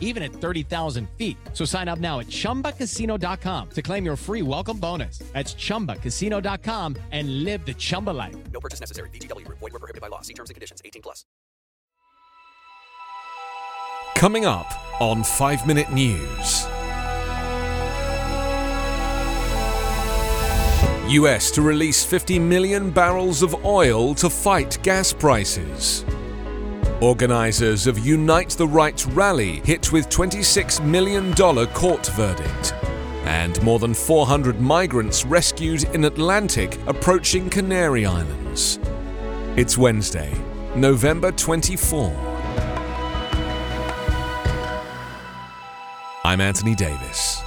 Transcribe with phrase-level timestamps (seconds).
[0.00, 1.36] even at 30,000 feet.
[1.52, 5.18] So sign up now at chumbacasino.com to claim your free welcome bonus.
[5.32, 8.34] That's chumbacasino.com and live the Chumba life.
[8.52, 9.10] No purchase necessary.
[9.10, 9.58] VGW Group.
[9.58, 10.22] Void were prohibited by law.
[10.22, 10.80] See terms and conditions.
[10.84, 11.24] 18 plus.
[14.16, 14.66] Coming up
[14.98, 16.66] on 5 Minute News.
[21.08, 26.04] US to release 50 million barrels of oil to fight gas prices.
[27.02, 32.72] Organisers of Unite the Right rally hit with $26 million court verdict.
[33.26, 38.78] And more than 400 migrants rescued in Atlantic approaching Canary Islands.
[39.56, 40.32] It's Wednesday,
[40.74, 42.16] November 24.
[46.24, 47.45] I'm Anthony Davis.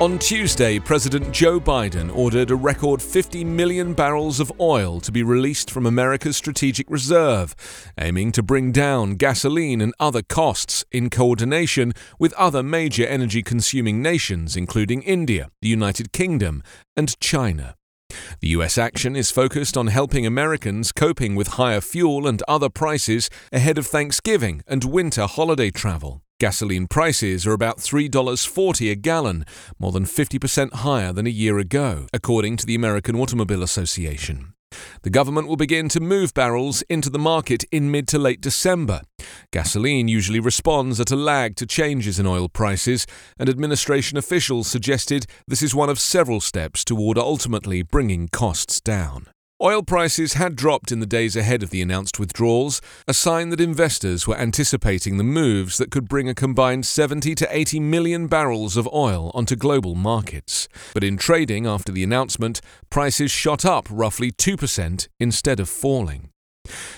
[0.00, 5.22] On Tuesday, President Joe Biden ordered a record 50 million barrels of oil to be
[5.22, 7.54] released from America's strategic reserve,
[8.00, 14.00] aiming to bring down gasoline and other costs in coordination with other major energy consuming
[14.00, 16.62] nations, including India, the United Kingdom,
[16.96, 17.76] and China.
[18.40, 23.28] The US action is focused on helping Americans coping with higher fuel and other prices
[23.52, 26.22] ahead of Thanksgiving and winter holiday travel.
[26.40, 29.44] Gasoline prices are about $3.40 a gallon,
[29.78, 34.54] more than 50% higher than a year ago, according to the American Automobile Association.
[35.02, 39.02] The government will begin to move barrels into the market in mid to late December.
[39.52, 43.06] Gasoline usually responds at a lag to changes in oil prices,
[43.38, 49.26] and administration officials suggested this is one of several steps toward ultimately bringing costs down.
[49.62, 53.60] Oil prices had dropped in the days ahead of the announced withdrawals, a sign that
[53.60, 58.78] investors were anticipating the moves that could bring a combined 70 to 80 million barrels
[58.78, 60.66] of oil onto global markets.
[60.94, 66.30] But in trading after the announcement, prices shot up roughly 2% instead of falling.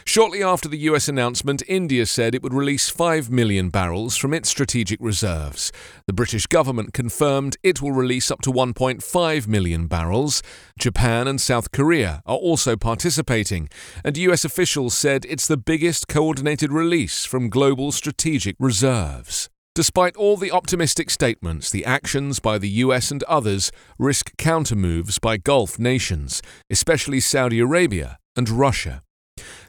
[0.04, 4.48] Shortly after the US announcement, India said it would release 5 million barrels from its
[4.48, 5.72] strategic reserves.
[6.06, 10.42] The British government confirmed it will release up to 1.5 million barrels.
[10.78, 13.68] Japan and South Korea are also participating,
[14.04, 19.48] and US officials said it's the biggest coordinated release from global strategic reserves.
[19.74, 25.38] Despite all the optimistic statements, the actions by the US and others risk countermoves by
[25.38, 29.02] Gulf nations, especially Saudi Arabia and Russia.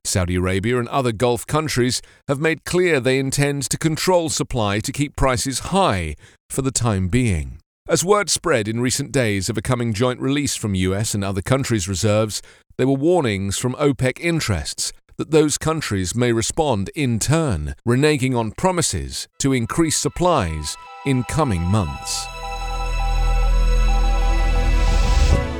[0.05, 4.91] Saudi Arabia and other Gulf countries have made clear they intend to control supply to
[4.91, 6.15] keep prices high
[6.49, 7.59] for the time being.
[7.87, 11.41] As word spread in recent days of a coming joint release from US and other
[11.41, 12.41] countries' reserves,
[12.77, 18.51] there were warnings from OPEC interests that those countries may respond in turn, reneging on
[18.51, 20.75] promises to increase supplies
[21.05, 22.25] in coming months.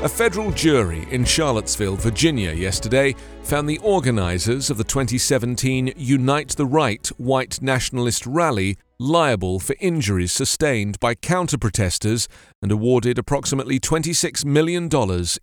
[0.04, 6.66] A federal jury in Charlottesville, Virginia, yesterday found the organizers of the 2017 Unite the
[6.66, 12.28] Right white nationalist rally liable for injuries sustained by counter protesters
[12.60, 14.90] and awarded approximately $26 million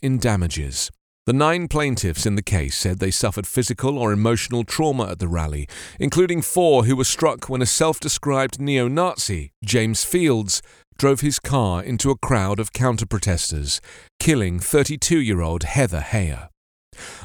[0.03, 0.91] in damages.
[1.25, 5.27] The nine plaintiffs in the case said they suffered physical or emotional trauma at the
[5.27, 5.67] rally,
[5.99, 10.61] including four who were struck when a self described neo Nazi, James Fields,
[10.97, 13.81] drove his car into a crowd of counter protesters,
[14.19, 16.49] killing 32 year old Heather Heyer.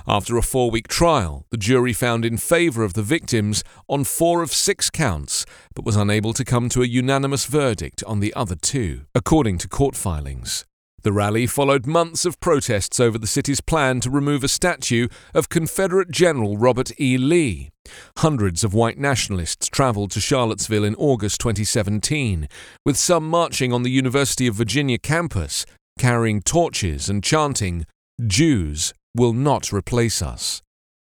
[0.06, 4.42] After a four week trial, the jury found in favour of the victims on four
[4.42, 5.44] of six counts,
[5.74, 9.68] but was unable to come to a unanimous verdict on the other two, according to
[9.68, 10.64] court filings.
[11.06, 15.48] The rally followed months of protests over the city's plan to remove a statue of
[15.48, 17.16] Confederate General Robert E.
[17.16, 17.70] Lee.
[18.18, 22.48] Hundreds of white nationalists travelled to Charlottesville in August 2017,
[22.84, 25.64] with some marching on the University of Virginia campus,
[25.96, 27.86] carrying torches and chanting,
[28.26, 30.60] Jews will not replace us.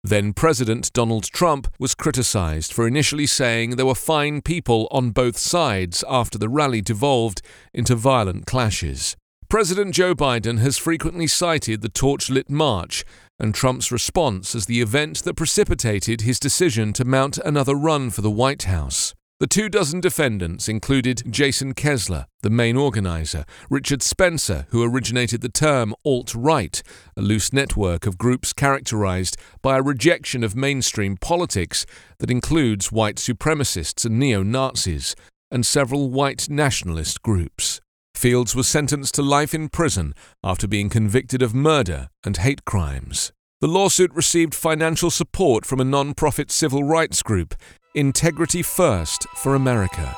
[0.05, 5.39] Then President Donald Trump was criticized for initially saying there were fine people on both
[5.39, 7.41] sides after the rally devolved
[7.73, 9.17] into violent clashes.
[9.49, 13.03] President Joe Biden has frequently cited the torch-lit march
[13.41, 18.21] and Trump's response as the event that precipitated his decision to mount another run for
[18.21, 19.15] the White House.
[19.41, 25.49] The two dozen defendants included Jason Kessler, the main organizer, Richard Spencer, who originated the
[25.49, 26.83] term alt right,
[27.17, 31.87] a loose network of groups characterized by a rejection of mainstream politics
[32.19, 35.17] that includes white supremacists and neo Nazis,
[35.51, 37.81] and several white nationalist groups.
[38.19, 40.13] Fields was sentenced to life in prison
[40.43, 43.31] after being convicted of murder and hate crimes.
[43.61, 47.55] The lawsuit received financial support from a non profit civil rights group,
[47.95, 50.17] Integrity First for America.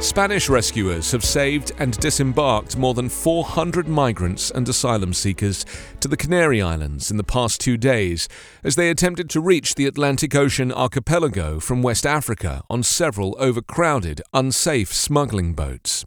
[0.00, 5.66] Spanish rescuers have saved and disembarked more than 400 migrants and asylum seekers
[6.00, 8.26] to the Canary Islands in the past two days
[8.64, 14.22] as they attempted to reach the Atlantic Ocean archipelago from West Africa on several overcrowded,
[14.32, 16.06] unsafe smuggling boats.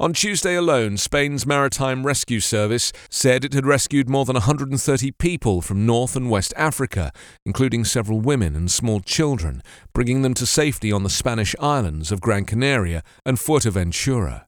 [0.00, 5.60] On Tuesday alone, Spain's Maritime Rescue Service said it had rescued more than 130 people
[5.60, 7.12] from North and West Africa,
[7.46, 9.62] including several women and small children,
[9.92, 14.46] bringing them to safety on the Spanish islands of Gran Canaria and Fuerteventura.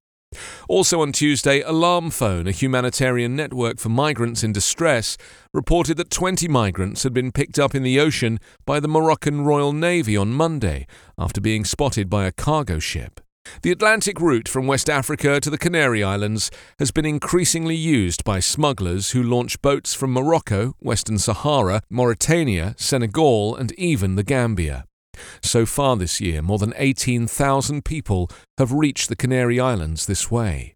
[0.68, 5.16] Also on Tuesday, Alarm Phone, a humanitarian network for migrants in distress,
[5.52, 9.72] reported that 20 migrants had been picked up in the ocean by the Moroccan Royal
[9.72, 10.86] Navy on Monday
[11.18, 13.20] after being spotted by a cargo ship.
[13.62, 18.40] The Atlantic route from West Africa to the Canary Islands has been increasingly used by
[18.40, 24.84] smugglers who launch boats from Morocco, Western Sahara, Mauritania, Senegal, and even the Gambia.
[25.42, 30.74] So far this year, more than 18,000 people have reached the Canary Islands this way.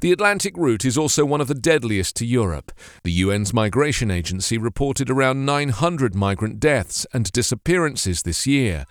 [0.00, 2.72] The Atlantic route is also one of the deadliest to Europe.
[3.04, 8.84] The UN's Migration Agency reported around 900 migrant deaths and disappearances this year,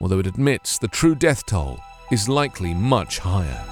[0.00, 1.78] although it admits the true death toll
[2.10, 3.64] is likely much higher.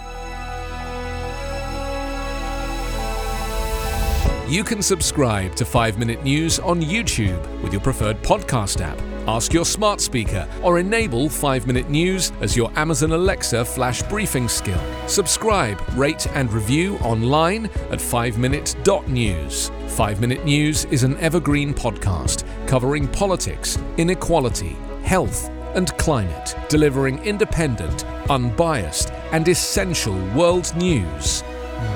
[4.49, 9.01] You can subscribe to 5 Minute News on YouTube with your preferred podcast app.
[9.27, 14.47] Ask your smart speaker or enable 5 Minute News as your Amazon Alexa flash briefing
[14.47, 14.81] skill.
[15.07, 19.71] Subscribe, rate, and review online at 5minute.news.
[19.89, 28.05] 5 Minute News is an evergreen podcast covering politics, inequality, health, and climate, delivering independent,
[28.31, 31.43] unbiased, and essential world news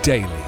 [0.02, 0.47] daily.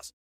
[0.01, 0.21] plus.